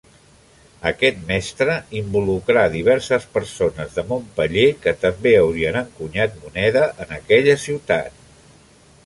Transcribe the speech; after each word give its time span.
Aquest 0.91 1.19
mestre 1.31 1.75
involucrà 1.99 2.63
diverses 2.77 3.27
persones 3.35 3.93
de 3.99 4.05
Montpeller 4.13 4.65
que 4.87 4.95
també 5.05 5.35
haurien 5.43 5.79
encunyat 5.85 6.41
moneda 6.47 6.87
en 7.07 7.15
aquella 7.21 7.59
ciutat. 7.69 8.27